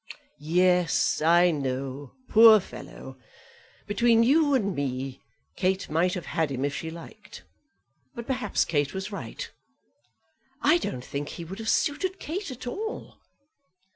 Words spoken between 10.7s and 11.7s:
don't think he would have